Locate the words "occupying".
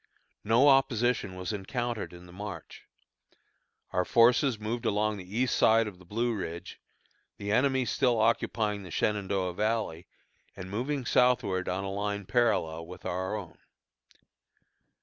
8.19-8.81